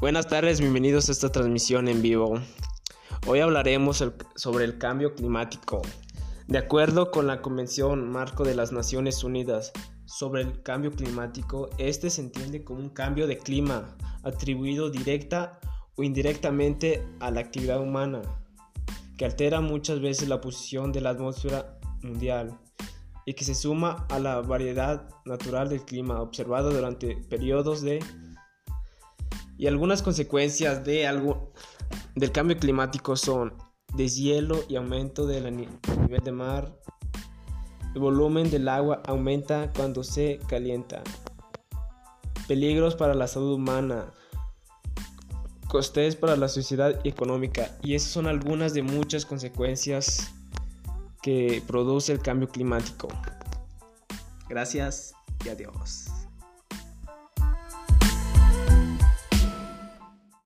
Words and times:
Buenas 0.00 0.26
tardes, 0.26 0.60
bienvenidos 0.60 1.08
a 1.08 1.12
esta 1.12 1.30
transmisión 1.30 1.86
en 1.86 2.02
vivo. 2.02 2.34
Hoy 3.26 3.38
hablaremos 3.38 4.04
sobre 4.34 4.64
el 4.64 4.76
cambio 4.76 5.14
climático. 5.14 5.82
De 6.48 6.58
acuerdo 6.58 7.12
con 7.12 7.28
la 7.28 7.40
Convención 7.40 8.10
Marco 8.10 8.44
de 8.44 8.56
las 8.56 8.72
Naciones 8.72 9.22
Unidas 9.22 9.72
sobre 10.04 10.42
el 10.42 10.62
cambio 10.62 10.90
climático, 10.90 11.70
este 11.78 12.10
se 12.10 12.22
entiende 12.22 12.64
como 12.64 12.80
un 12.80 12.90
cambio 12.90 13.28
de 13.28 13.38
clima 13.38 13.96
atribuido 14.24 14.90
directa 14.90 15.60
o 15.94 16.02
indirectamente 16.02 17.06
a 17.20 17.30
la 17.30 17.40
actividad 17.40 17.80
humana, 17.80 18.20
que 19.16 19.24
altera 19.24 19.60
muchas 19.60 20.00
veces 20.00 20.28
la 20.28 20.40
posición 20.40 20.90
de 20.90 21.02
la 21.02 21.10
atmósfera 21.10 21.78
mundial 22.02 22.58
y 23.24 23.34
que 23.34 23.44
se 23.44 23.54
suma 23.54 24.06
a 24.10 24.18
la 24.18 24.40
variedad 24.40 25.08
natural 25.24 25.68
del 25.68 25.84
clima 25.84 26.20
observado 26.20 26.72
durante 26.72 27.16
periodos 27.16 27.80
de 27.80 28.00
y 29.56 29.66
algunas 29.66 30.02
consecuencias 30.02 30.84
de 30.84 31.06
algo, 31.06 31.52
del 32.14 32.32
cambio 32.32 32.58
climático 32.58 33.16
son 33.16 33.54
deshielo 33.94 34.64
y 34.68 34.76
aumento 34.76 35.26
del 35.26 35.54
nivel 35.56 36.22
de 36.24 36.32
mar. 36.32 36.76
El 37.94 38.00
volumen 38.00 38.50
del 38.50 38.68
agua 38.68 39.02
aumenta 39.06 39.72
cuando 39.72 40.02
se 40.02 40.40
calienta. 40.48 41.02
Peligros 42.48 42.96
para 42.96 43.14
la 43.14 43.28
salud 43.28 43.54
humana. 43.54 44.12
Costes 45.68 46.16
para 46.16 46.36
la 46.36 46.48
sociedad 46.48 47.00
económica. 47.04 47.78
Y 47.82 47.94
esas 47.94 48.10
son 48.10 48.26
algunas 48.26 48.74
de 48.74 48.82
muchas 48.82 49.24
consecuencias 49.24 50.32
que 51.22 51.62
produce 51.66 52.12
el 52.12 52.20
cambio 52.20 52.48
climático. 52.48 53.08
Gracias 54.48 55.14
y 55.44 55.48
adiós. 55.48 56.13